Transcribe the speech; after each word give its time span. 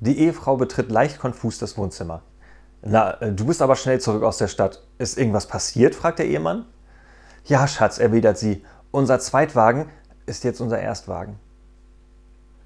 Die 0.00 0.18
Ehefrau 0.18 0.56
betritt 0.56 0.90
leicht 0.90 1.18
konfus 1.18 1.58
das 1.58 1.78
Wohnzimmer. 1.78 2.22
Na, 2.82 3.20
äh, 3.20 3.32
du 3.32 3.46
bist 3.46 3.62
aber 3.62 3.76
schnell 3.76 4.00
zurück 4.00 4.22
aus 4.22 4.38
der 4.38 4.48
Stadt. 4.48 4.82
Ist 4.98 5.18
irgendwas 5.18 5.46
passiert? 5.46 5.94
fragt 5.94 6.18
der 6.18 6.26
Ehemann. 6.26 6.66
Ja, 7.44 7.66
Schatz, 7.66 7.98
erwidert 7.98 8.38
sie. 8.38 8.64
Unser 8.90 9.18
Zweitwagen 9.20 9.88
ist 10.26 10.44
jetzt 10.44 10.60
unser 10.60 10.80
Erstwagen. 10.80 11.38